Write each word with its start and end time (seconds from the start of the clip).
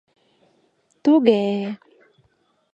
—Туге-е! 1.03 1.65